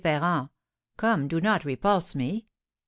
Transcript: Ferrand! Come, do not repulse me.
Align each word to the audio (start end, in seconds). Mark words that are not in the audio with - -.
Ferrand! 0.03 0.49
Come, 0.97 1.27
do 1.27 1.39
not 1.39 1.63
repulse 1.63 2.15
me. 2.15 2.47